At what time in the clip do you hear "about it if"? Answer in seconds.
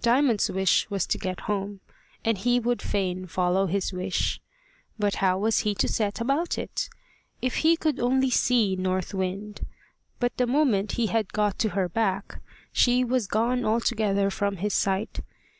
6.20-7.58